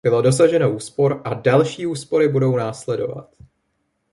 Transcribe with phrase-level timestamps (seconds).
[0.03, 3.35] Bylo dosaženo úspor a další úspory budou následovat.